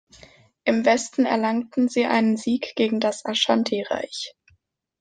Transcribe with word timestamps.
Im 0.63 0.83
Westen 0.83 1.27
erlangten 1.27 1.87
sie 1.87 2.07
einen 2.07 2.35
Sieg 2.35 2.73
gegen 2.75 2.99
das 2.99 3.23
Aschantireich. 3.23 4.33